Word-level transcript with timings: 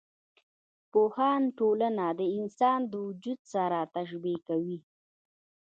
پوهان 0.91 1.41
ټولنه 1.59 2.05
د 2.19 2.21
انسان 2.39 2.79
د 2.91 2.93
وجود 3.07 3.39
سره 3.53 3.79
تشبي 3.95 4.35
کوي. 4.47 4.77